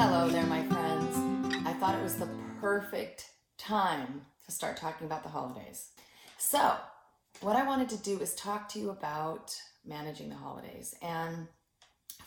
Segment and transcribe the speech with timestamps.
[0.00, 1.66] Hello there, my friends.
[1.66, 2.28] I thought it was the
[2.60, 5.88] perfect time to start talking about the holidays.
[6.38, 6.76] So,
[7.40, 10.94] what I wanted to do is talk to you about managing the holidays.
[11.02, 11.48] And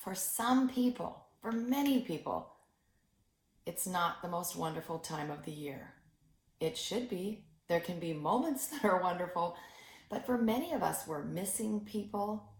[0.03, 2.51] for some people, for many people,
[3.65, 5.93] it's not the most wonderful time of the year.
[6.59, 7.45] It should be.
[7.69, 9.55] There can be moments that are wonderful,
[10.09, 12.51] but for many of us, we're missing people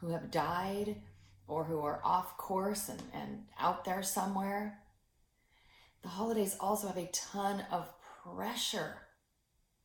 [0.00, 0.96] who have died
[1.48, 4.78] or who are off course and, and out there somewhere.
[6.02, 7.88] The holidays also have a ton of
[8.22, 8.94] pressure.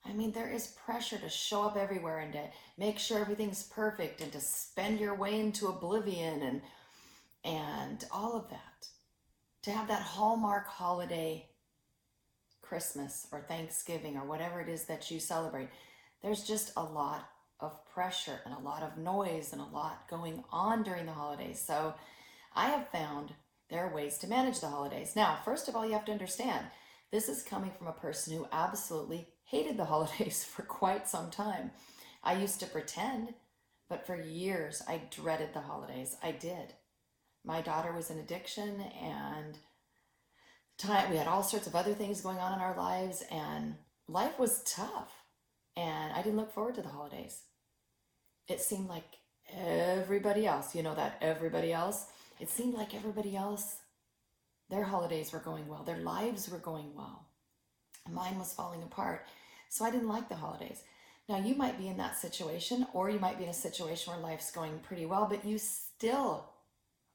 [0.05, 2.43] I mean, there is pressure to show up everywhere and to
[2.77, 6.61] make sure everything's perfect and to spend your way into oblivion and
[7.45, 8.88] and all of that.
[9.63, 11.47] To have that hallmark holiday
[12.61, 15.69] Christmas or Thanksgiving or whatever it is that you celebrate.
[16.21, 17.30] There's just a lot
[17.63, 21.63] of pressure and a lot of noise and a lot going on during the holidays.
[21.66, 21.94] So
[22.55, 23.34] I have found
[23.70, 25.16] there are ways to manage the holidays.
[25.16, 26.66] Now, first of all, you have to understand
[27.11, 31.72] this is coming from a person who absolutely hated the holidays for quite some time.
[32.23, 33.33] I used to pretend,
[33.89, 36.16] but for years I dreaded the holidays.
[36.22, 36.73] I did.
[37.45, 39.58] My daughter was in addiction and
[40.77, 43.75] time we had all sorts of other things going on in our lives and
[44.08, 45.11] life was tough
[45.77, 47.44] and I didn't look forward to the holidays
[48.47, 49.17] it seemed like
[49.55, 52.08] everybody else, you know, that everybody else,
[52.39, 53.77] it seemed like everybody else,
[54.69, 57.27] their holidays were going well, their lives were going well.
[58.11, 59.25] Mine was falling apart.
[59.69, 60.83] So I didn't like the holidays.
[61.30, 64.21] Now, you might be in that situation, or you might be in a situation where
[64.21, 66.49] life's going pretty well, but you still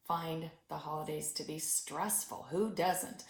[0.06, 2.46] find the holidays to be stressful.
[2.50, 3.24] Who doesn't?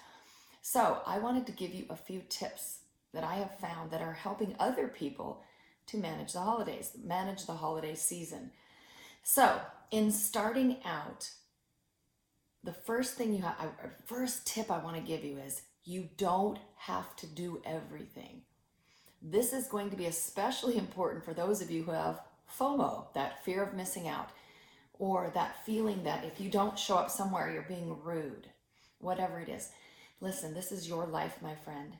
[0.62, 2.78] So, I wanted to give you a few tips
[3.12, 5.42] that I have found that are helping other people
[5.88, 8.50] to manage the holidays, manage the holiday season.
[9.22, 11.30] So, in starting out,
[12.64, 16.08] the first thing you have, uh, first tip I want to give you is you
[16.16, 18.42] don't have to do everything.
[19.22, 22.20] This is going to be especially important for those of you who have
[22.58, 24.30] FOMO, that fear of missing out,
[24.98, 28.48] or that feeling that if you don't show up somewhere, you're being rude,
[28.98, 29.70] whatever it is.
[30.20, 31.94] Listen, this is your life, my friend.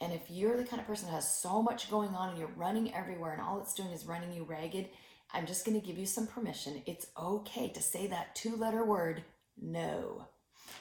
[0.00, 2.50] And if you're the kind of person that has so much going on and you're
[2.56, 4.88] running everywhere and all it's doing is running you ragged,
[5.32, 6.82] I'm just going to give you some permission.
[6.86, 9.24] It's okay to say that two letter word,
[9.60, 10.26] no.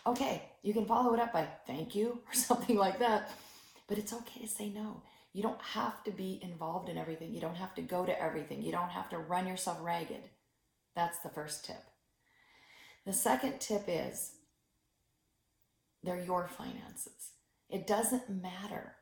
[0.06, 3.32] Okay, you can follow it up by thank you or something like that,
[3.88, 5.02] but it's okay to say no.
[5.34, 7.34] You don't have to be involved in everything.
[7.34, 8.62] You don't have to go to everything.
[8.62, 10.30] You don't have to run yourself ragged.
[10.96, 11.84] That's the first tip.
[13.06, 14.34] The second tip is
[16.04, 17.32] they're your finances.
[17.70, 18.97] It doesn't matter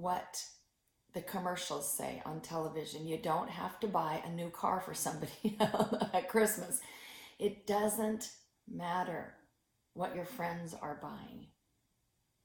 [0.00, 0.42] what
[1.14, 3.06] the commercials say on television.
[3.06, 5.56] You don't have to buy a new car for somebody
[6.14, 6.80] at Christmas.
[7.38, 8.30] It doesn't
[8.68, 9.34] matter
[9.94, 11.46] what your friends are buying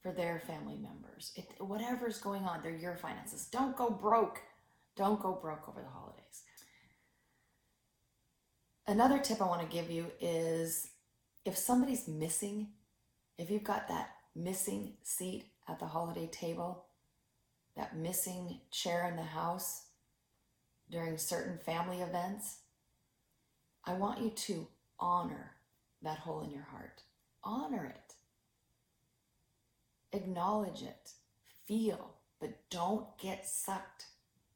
[0.02, 1.32] for their family members.
[1.36, 3.48] It, whatever's going on, they're your finances.
[3.52, 4.40] Don't go broke.
[4.96, 6.44] Don't go broke over the holidays.
[8.88, 10.90] Another tip I want to give you is
[11.44, 12.70] if somebody's missing,
[13.38, 16.85] if you've got that missing seat at the holiday table,
[17.76, 19.86] that missing chair in the house
[20.90, 22.60] during certain family events,
[23.86, 24.68] I want you to
[25.00, 25.52] honor
[26.02, 27.04] that hole in your heart.
[27.44, 28.14] Honor it.
[30.16, 31.12] Acknowledge it.
[31.68, 34.06] Feel, but don't get sucked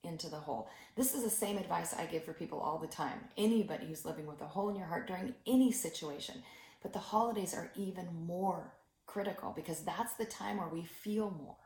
[0.03, 0.69] into the hole.
[0.95, 3.19] This is the same advice I give for people all the time.
[3.37, 6.43] Anybody who's living with a hole in your heart during any situation.
[6.81, 8.73] But the holidays are even more
[9.05, 11.57] critical because that's the time where we feel more.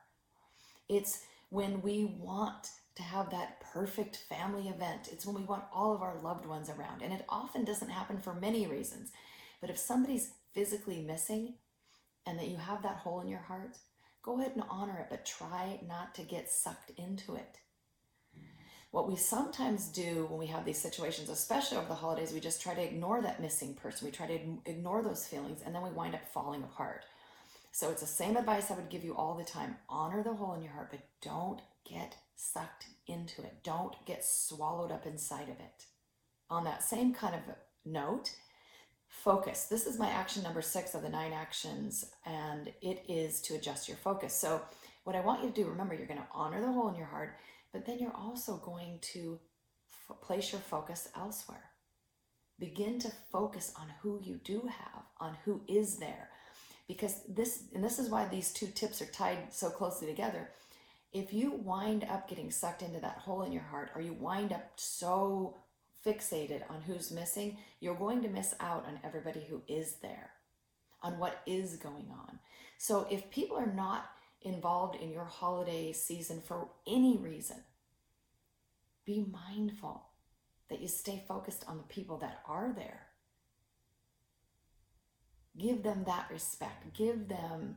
[0.89, 5.09] It's when we want to have that perfect family event.
[5.11, 7.03] It's when we want all of our loved ones around.
[7.03, 9.11] And it often doesn't happen for many reasons.
[9.61, 11.53] But if somebody's physically missing
[12.25, 13.77] and that you have that hole in your heart,
[14.23, 17.59] go ahead and honor it, but try not to get sucked into it.
[18.89, 22.63] What we sometimes do when we have these situations, especially over the holidays, we just
[22.63, 24.07] try to ignore that missing person.
[24.07, 27.05] We try to ignore those feelings and then we wind up falling apart.
[27.73, 29.77] So it's the same advice I would give you all the time.
[29.89, 31.59] Honor the hole in your heart, but don't
[31.89, 33.63] get sucked into it.
[33.63, 35.85] Don't get swallowed up inside of it.
[36.51, 37.41] On that same kind of
[37.83, 38.29] note,
[39.07, 39.65] focus.
[39.65, 43.87] This is my action number six of the nine actions, and it is to adjust
[43.87, 44.35] your focus.
[44.35, 44.61] So,
[45.03, 47.07] what I want you to do, remember, you're going to honor the hole in your
[47.07, 47.37] heart,
[47.71, 49.39] but then you're also going to
[50.11, 51.71] f- place your focus elsewhere.
[52.59, 56.29] Begin to focus on who you do have, on who is there,
[56.87, 60.49] because this and this is why these two tips are tied so closely together
[61.11, 64.51] if you wind up getting sucked into that hole in your heart or you wind
[64.51, 65.55] up so
[66.05, 70.31] fixated on who's missing you're going to miss out on everybody who is there
[71.03, 72.39] on what is going on.
[72.77, 74.09] So if people are not
[74.41, 77.57] involved in your holiday season for any reason,
[79.05, 80.05] be mindful
[80.69, 83.07] that you stay focused on the people that are there.
[85.57, 86.93] Give them that respect.
[86.93, 87.75] Give them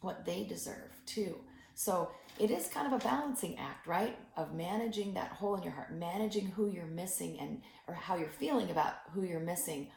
[0.00, 1.36] what they deserve too.
[1.74, 4.18] So it is kind of a balancing act, right?
[4.36, 8.28] Of managing that hole in your heart, managing who you're missing and or how you're
[8.28, 9.88] feeling about who you're missing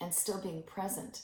[0.00, 1.22] and still being present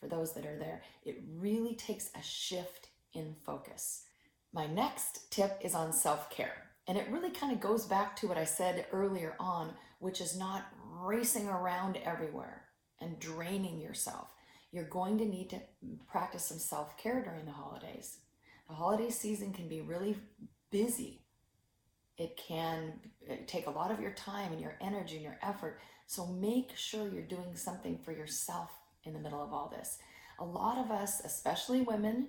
[0.00, 0.82] for those that are there.
[1.04, 4.04] It really takes a shift in focus.
[4.52, 6.64] My next tip is on self-care.
[6.88, 10.38] And it really kind of goes back to what I said earlier on, which is
[10.38, 12.64] not racing around everywhere
[13.00, 14.28] and draining yourself.
[14.72, 15.60] You're going to need to
[16.10, 18.18] practice some self care during the holidays.
[18.68, 20.16] The holiday season can be really
[20.70, 21.22] busy.
[22.16, 23.00] It can
[23.46, 25.80] take a lot of your time and your energy and your effort.
[26.06, 28.70] So make sure you're doing something for yourself
[29.04, 29.98] in the middle of all this.
[30.38, 32.28] A lot of us, especially women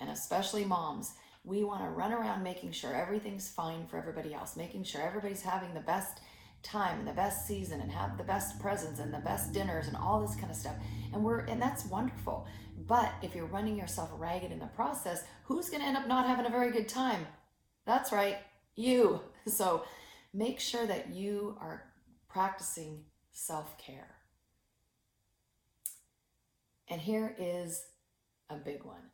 [0.00, 1.14] and especially moms,
[1.44, 5.42] we want to run around making sure everything's fine for everybody else, making sure everybody's
[5.42, 6.20] having the best
[6.64, 9.96] time and the best season and have the best presents and the best dinners and
[9.96, 10.74] all this kind of stuff.
[11.12, 12.46] And we're and that's wonderful.
[12.86, 16.26] But if you're running yourself ragged in the process, who's going to end up not
[16.26, 17.26] having a very good time?
[17.86, 18.38] That's right,
[18.74, 19.20] you.
[19.46, 19.84] So
[20.32, 21.84] make sure that you are
[22.30, 24.14] practicing self-care.
[26.88, 27.84] And here is
[28.48, 29.10] a big one.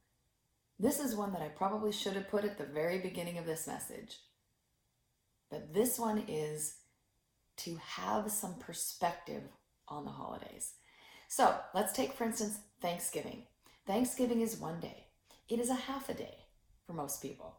[0.79, 3.67] This is one that I probably should have put at the very beginning of this
[3.67, 4.19] message.
[5.50, 6.76] But this one is
[7.65, 9.43] to have some perspective
[9.89, 10.75] on the holidays.
[11.29, 13.45] So let's take, for instance, Thanksgiving.
[13.87, 15.07] Thanksgiving is one day,
[15.49, 16.39] it is a half a day
[16.87, 17.57] for most people.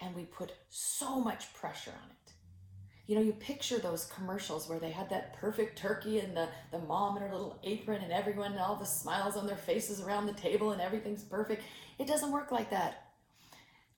[0.00, 2.32] And we put so much pressure on it.
[3.06, 6.78] You know, you picture those commercials where they had that perfect turkey and the, the
[6.78, 10.26] mom in her little apron and everyone and all the smiles on their faces around
[10.26, 11.62] the table and everything's perfect.
[11.98, 13.12] It doesn't work like that.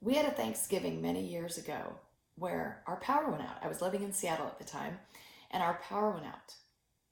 [0.01, 1.95] We had a Thanksgiving many years ago
[2.37, 3.59] where our power went out.
[3.63, 4.99] I was living in Seattle at the time,
[5.51, 6.55] and our power went out.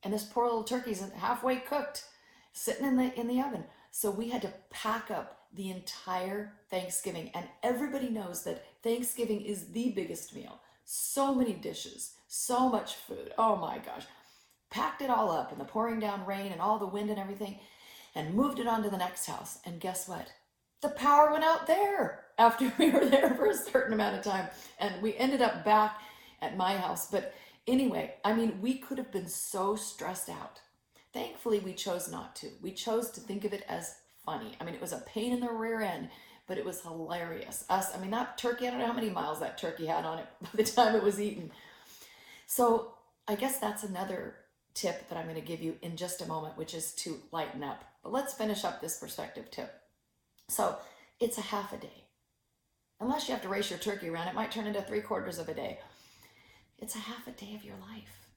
[0.02, 2.04] And this poor little turkey's halfway cooked,
[2.52, 3.64] sitting in the in the oven.
[3.90, 7.30] So we had to pack up the entire Thanksgiving.
[7.34, 10.60] And everybody knows that Thanksgiving is the biggest meal.
[10.84, 13.32] So many dishes, so much food.
[13.38, 14.04] Oh my gosh.
[14.70, 17.58] Packed it all up in the pouring down rain and all the wind and everything,
[18.14, 19.58] and moved it on to the next house.
[19.66, 20.32] And guess what?
[20.82, 24.48] The power went out there after we were there for a certain amount of time.
[24.78, 26.00] And we ended up back
[26.40, 27.10] at my house.
[27.10, 27.34] But
[27.66, 30.60] anyway, I mean, we could have been so stressed out.
[31.12, 32.48] Thankfully, we chose not to.
[32.60, 34.52] We chose to think of it as funny.
[34.60, 36.08] I mean, it was a pain in the rear end,
[36.46, 37.64] but it was hilarious.
[37.68, 40.18] Us, I mean, that turkey, I don't know how many miles that turkey had on
[40.18, 41.50] it by the time it was eaten.
[42.46, 42.94] So
[43.28, 44.36] I guess that's another
[44.74, 47.62] tip that I'm going to give you in just a moment, which is to lighten
[47.62, 47.84] up.
[48.02, 49.81] But let's finish up this perspective tip.
[50.52, 50.76] So
[51.18, 52.02] it's a half a day
[53.02, 55.48] unless you have to race your turkey around, it might turn into three quarters of
[55.48, 55.80] a day.
[56.78, 58.28] It's a half a day of your life.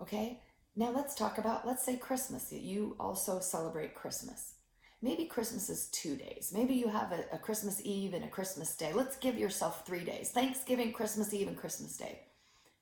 [0.00, 0.38] Okay?
[0.76, 2.52] Now let's talk about, let's say Christmas.
[2.52, 4.54] You also celebrate Christmas.
[5.02, 6.52] Maybe Christmas is two days.
[6.54, 8.92] Maybe you have a, a Christmas Eve and a Christmas Day.
[8.92, 12.20] Let's give yourself three days Thanksgiving, Christmas Eve, and Christmas Day.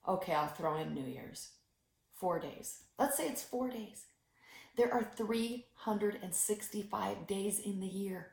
[0.06, 1.52] Okay, I'll throw in New Year's.
[2.14, 2.80] Four days.
[2.98, 4.04] Let's say it's four days.
[4.76, 8.32] There are 365 days in the year.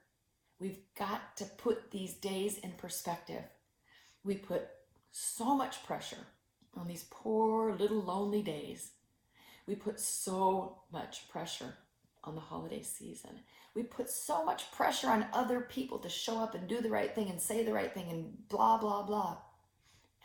[0.59, 3.43] We've got to put these days in perspective.
[4.23, 4.67] We put
[5.11, 6.25] so much pressure
[6.75, 8.91] on these poor little lonely days.
[9.67, 11.73] We put so much pressure
[12.23, 13.39] on the holiday season.
[13.73, 17.13] We put so much pressure on other people to show up and do the right
[17.13, 19.37] thing and say the right thing and blah, blah, blah.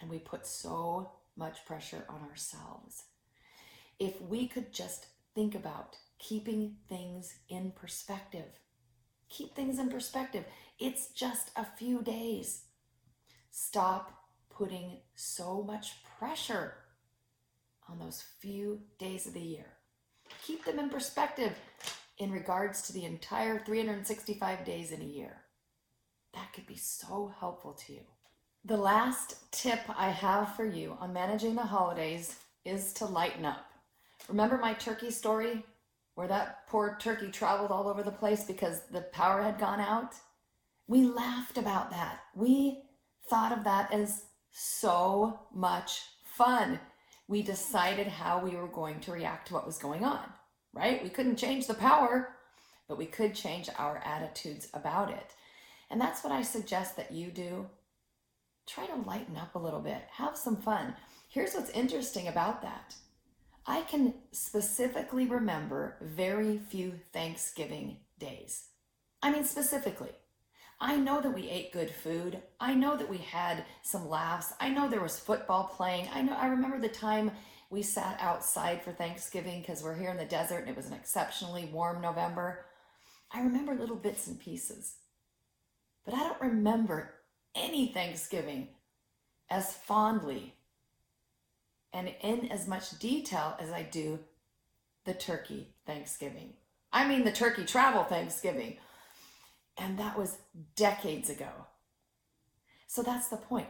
[0.00, 3.04] And we put so much pressure on ourselves.
[3.98, 8.58] If we could just think about keeping things in perspective,
[9.30, 10.44] Keep things in perspective.
[10.78, 12.62] It's just a few days.
[13.50, 14.12] Stop
[14.50, 16.74] putting so much pressure
[17.88, 19.66] on those few days of the year.
[20.44, 21.52] Keep them in perspective
[22.18, 25.36] in regards to the entire 365 days in a year.
[26.34, 28.00] That could be so helpful to you.
[28.64, 33.64] The last tip I have for you on managing the holidays is to lighten up.
[34.28, 35.64] Remember my turkey story
[36.20, 40.14] where that poor turkey traveled all over the place because the power had gone out.
[40.86, 42.20] We laughed about that.
[42.34, 42.82] We
[43.30, 46.78] thought of that as so much fun.
[47.26, 50.20] We decided how we were going to react to what was going on,
[50.74, 51.02] right?
[51.02, 52.34] We couldn't change the power,
[52.86, 55.32] but we could change our attitudes about it.
[55.90, 57.66] And that's what I suggest that you do.
[58.66, 60.96] Try to lighten up a little bit, have some fun.
[61.30, 62.94] Here's what's interesting about that
[63.66, 68.64] I can specifically remember very few Thanksgiving days.
[69.22, 70.10] I mean, specifically.
[70.80, 72.40] I know that we ate good food.
[72.58, 74.54] I know that we had some laughs.
[74.58, 76.08] I know there was football playing.
[76.12, 77.32] I know I remember the time
[77.68, 80.94] we sat outside for Thanksgiving because we're here in the desert and it was an
[80.94, 82.64] exceptionally warm November.
[83.30, 84.96] I remember little bits and pieces.
[86.04, 87.14] But I don't remember
[87.54, 88.68] any Thanksgiving
[89.50, 90.54] as fondly
[91.92, 94.20] and in as much detail as I do
[95.04, 96.54] the turkey Thanksgiving.
[96.92, 98.76] I mean, the turkey travel Thanksgiving.
[99.78, 100.38] And that was
[100.76, 101.50] decades ago.
[102.86, 103.68] So that's the point.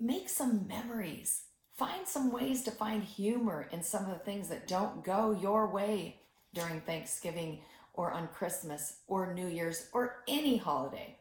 [0.00, 1.42] Make some memories.
[1.76, 5.66] Find some ways to find humor in some of the things that don't go your
[5.68, 6.20] way
[6.54, 7.60] during Thanksgiving
[7.94, 11.18] or on Christmas or New Year's or any holiday.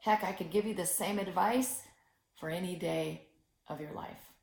[0.00, 1.82] Heck, I could give you the same advice
[2.36, 3.26] for any day
[3.68, 4.33] of your life.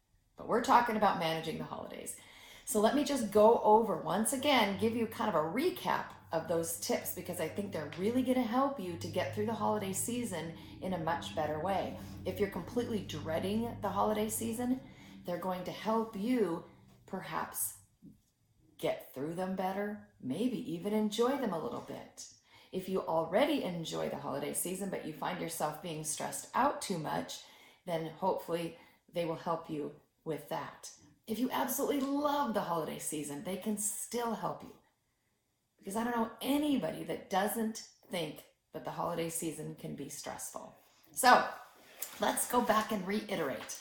[0.42, 2.16] But we're talking about managing the holidays.
[2.66, 6.48] So let me just go over once again, give you kind of a recap of
[6.48, 9.54] those tips because I think they're really going to help you to get through the
[9.54, 11.96] holiday season in a much better way.
[12.26, 14.80] If you're completely dreading the holiday season,
[15.28, 16.64] they're going to help you
[17.06, 17.76] perhaps
[18.80, 22.26] get through them better, maybe even enjoy them a little bit.
[22.72, 26.98] If you already enjoy the holiday season, but you find yourself being stressed out too
[26.98, 27.42] much,
[27.86, 28.76] then hopefully
[29.14, 29.92] they will help you
[30.26, 30.90] with that.
[31.28, 34.74] If you absolutely love the holiday season, they can still help you.
[35.80, 40.76] Because I don't know anybody that doesn't think that the holiday season can be stressful.
[41.14, 41.44] So
[42.20, 43.80] let's go back and reiterate.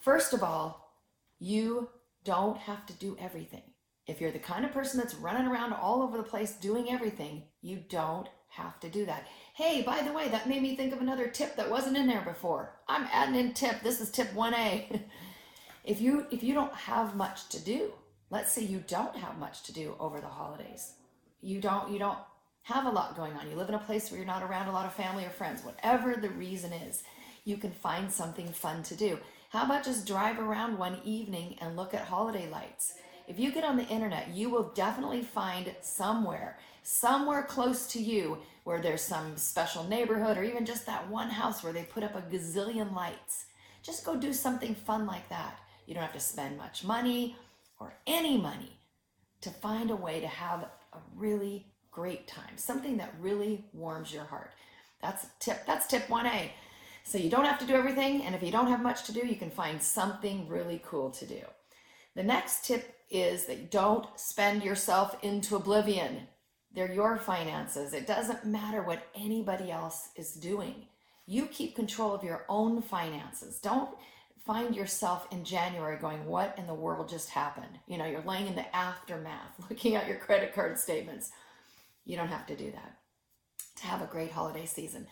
[0.00, 0.96] First of all,
[1.38, 1.88] you
[2.24, 3.62] don't have to do everything.
[4.06, 7.44] If you're the kind of person that's running around all over the place doing everything,
[7.60, 9.26] you don't have to do that.
[9.54, 12.22] Hey, by the way, that made me think of another tip that wasn't in there
[12.22, 12.80] before.
[12.88, 13.80] I'm adding in tip.
[13.82, 15.02] This is tip 1A.
[15.84, 17.92] if you if you don't have much to do,
[18.30, 20.92] let's say you don't have much to do over the holidays.
[21.40, 22.18] You don't you don't
[22.62, 23.50] have a lot going on.
[23.50, 25.64] You live in a place where you're not around a lot of family or friends.
[25.64, 27.02] Whatever the reason is,
[27.44, 29.18] you can find something fun to do.
[29.48, 32.94] How about just drive around one evening and look at holiday lights?
[33.26, 38.38] If you get on the internet, you will definitely find somewhere, somewhere close to you,
[38.64, 42.14] where there's some special neighborhood or even just that one house where they put up
[42.14, 43.46] a gazillion lights.
[43.82, 45.58] Just go do something fun like that.
[45.86, 47.36] You don't have to spend much money
[47.78, 48.78] or any money
[49.40, 50.60] to find a way to have
[50.92, 54.50] a really great time, something that really warms your heart.
[55.00, 56.50] That's tip that's tip 1A.
[57.04, 59.26] So you don't have to do everything and if you don't have much to do,
[59.26, 61.40] you can find something really cool to do.
[62.14, 66.28] The next tip is that don't spend yourself into oblivion.
[66.74, 67.92] They're your finances.
[67.92, 70.86] It doesn't matter what anybody else is doing.
[71.26, 73.58] You keep control of your own finances.
[73.58, 73.90] Don't
[74.46, 77.78] find yourself in January going, What in the world just happened?
[77.86, 81.30] You know, you're laying in the aftermath, looking at your credit card statements.
[82.04, 82.98] You don't have to do that
[83.76, 85.06] to have a great holiday season.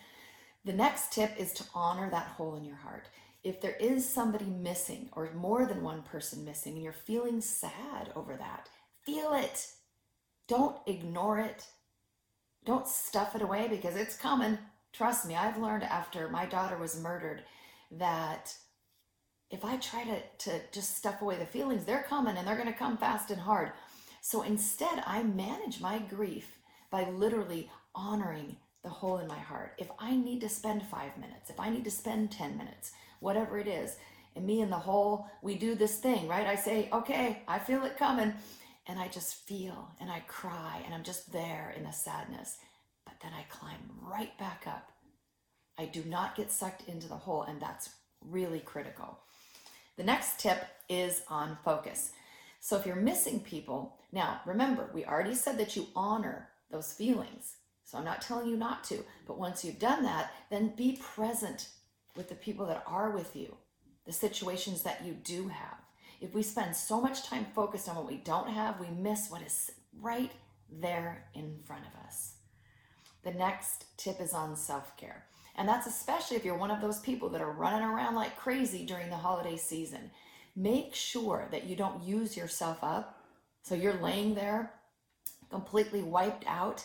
[0.65, 3.07] The next tip is to honor that hole in your heart.
[3.43, 8.11] If there is somebody missing or more than one person missing and you're feeling sad
[8.15, 8.69] over that,
[9.03, 9.67] feel it.
[10.47, 11.65] Don't ignore it.
[12.65, 14.59] Don't stuff it away because it's coming.
[14.93, 17.43] Trust me, I've learned after my daughter was murdered
[17.91, 18.53] that
[19.51, 22.71] if I try to, to just stuff away the feelings, they're coming and they're going
[22.71, 23.73] to come fast and hard.
[24.21, 26.57] So instead, I manage my grief
[26.89, 29.73] by literally honoring the hole in my heart.
[29.77, 33.59] If I need to spend five minutes, if I need to spend 10 minutes, whatever
[33.59, 33.97] it is,
[34.35, 36.47] and me and the hole, we do this thing, right?
[36.47, 38.33] I say, okay, I feel it coming
[38.87, 42.57] and I just feel and I cry and I'm just there in the sadness.
[43.05, 44.91] But then I climb right back up.
[45.77, 47.89] I do not get sucked into the hole, and that's
[48.23, 49.19] really critical.
[50.01, 52.13] The next tip is on focus.
[52.59, 57.57] So if you're missing people, now remember, we already said that you honor those feelings.
[57.85, 61.67] So I'm not telling you not to, but once you've done that, then be present
[62.15, 63.55] with the people that are with you,
[64.07, 65.77] the situations that you do have.
[66.19, 69.43] If we spend so much time focused on what we don't have, we miss what
[69.43, 69.69] is
[70.01, 70.31] right
[70.71, 72.37] there in front of us.
[73.21, 75.25] The next tip is on self care.
[75.55, 78.85] And that's especially if you're one of those people that are running around like crazy
[78.85, 80.11] during the holiday season.
[80.55, 83.23] Make sure that you don't use yourself up.
[83.63, 84.71] So you're laying there
[85.51, 86.83] completely wiped out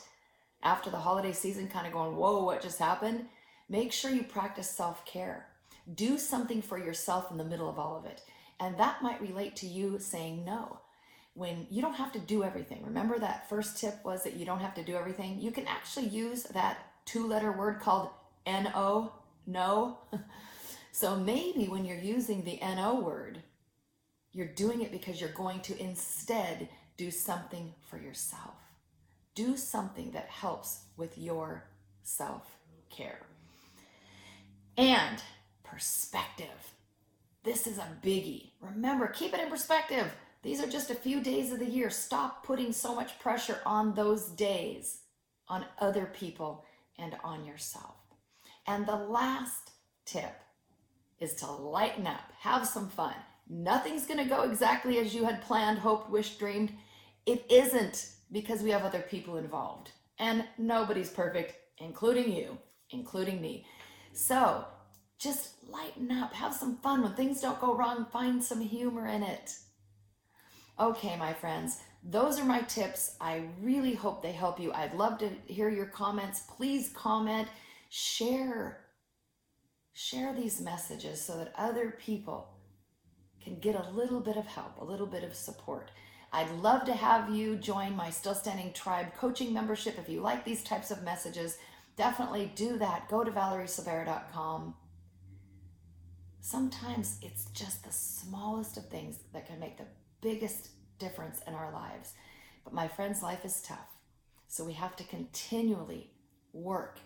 [0.62, 3.26] after the holiday season, kind of going, Whoa, what just happened?
[3.68, 5.46] Make sure you practice self care.
[5.94, 8.22] Do something for yourself in the middle of all of it.
[8.58, 10.80] And that might relate to you saying no.
[11.34, 12.82] When you don't have to do everything.
[12.84, 15.38] Remember that first tip was that you don't have to do everything?
[15.38, 18.08] You can actually use that two letter word called
[18.46, 19.12] NO,
[19.46, 19.98] no.
[20.92, 23.42] so maybe when you're using the NO word,
[24.32, 28.54] you're doing it because you're going to instead do something for yourself.
[29.34, 31.64] do something that helps with your
[32.02, 32.56] self
[32.90, 33.20] care.
[34.78, 35.22] And
[35.64, 36.74] perspective.
[37.44, 38.50] This is a biggie.
[38.60, 40.12] Remember, keep it in perspective.
[40.42, 41.90] These are just a few days of the year.
[41.90, 45.00] Stop putting so much pressure on those days,
[45.48, 46.64] on other people,
[46.98, 47.96] and on yourself.
[48.66, 49.72] And the last
[50.04, 50.40] tip
[51.20, 53.14] is to lighten up, have some fun.
[53.48, 56.72] Nothing's going to go exactly as you had planned, hoped, wished, dreamed.
[57.26, 59.90] It isn't because we have other people involved.
[60.18, 62.58] And nobody's perfect, including you,
[62.90, 63.66] including me.
[64.12, 64.64] So
[65.18, 67.02] just lighten up, have some fun.
[67.02, 69.54] When things don't go wrong, find some humor in it.
[70.78, 73.16] Okay, my friends, those are my tips.
[73.20, 74.72] I really hope they help you.
[74.72, 76.42] I'd love to hear your comments.
[76.56, 77.48] Please comment,
[77.88, 78.84] share.
[79.92, 82.56] Share these messages so that other people
[83.42, 85.90] can get a little bit of help, a little bit of support.
[86.32, 89.98] I'd love to have you join my Still Standing Tribe coaching membership.
[89.98, 91.56] If you like these types of messages,
[91.96, 93.08] definitely do that.
[93.08, 94.74] Go to valeriesilveira.com.
[96.40, 99.86] Sometimes it's just the smallest of things that can make the
[100.20, 102.12] biggest difference in our lives.
[102.64, 103.96] But my friends, life is tough.
[104.48, 106.10] So we have to continually
[106.52, 107.00] work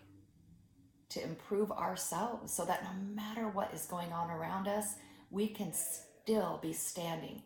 [1.11, 4.95] to improve ourselves so that no matter what is going on around us,
[5.31, 7.43] we can still be standing.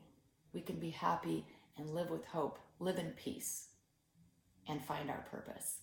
[0.53, 3.69] We can be happy and live with hope, live in peace,
[4.69, 5.79] and find our purpose.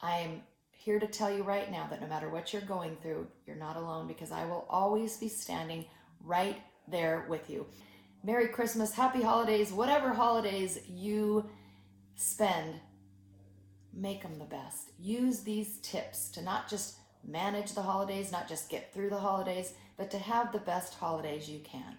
[0.00, 3.26] I am here to tell you right now that no matter what you're going through,
[3.46, 5.86] you're not alone because I will always be standing
[6.22, 7.66] right there with you.
[8.22, 11.48] Merry Christmas, happy holidays, whatever holidays you
[12.14, 12.80] spend,
[13.96, 14.92] make them the best.
[14.98, 19.72] Use these tips to not just manage the holidays, not just get through the holidays,
[19.96, 21.96] but to have the best holidays you can.